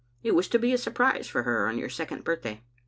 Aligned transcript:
It 0.23 0.33
was 0.33 0.47
to 0.47 0.57
be 0.57 0.73
a 0.73 0.79
surprise 0.79 1.27
for 1.27 1.43
her 1.43 1.67
on 1.67 1.77
your 1.77 1.87
second 1.89 2.23
birthday. 2.23 2.63